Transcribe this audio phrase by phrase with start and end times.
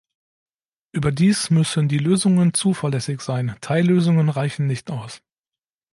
[0.93, 5.21] Überdies müssen die Lösungen zuverlässig sein, Teillösungen reichen nicht aus.